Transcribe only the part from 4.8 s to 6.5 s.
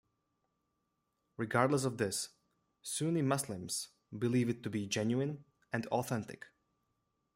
genuine and authentic.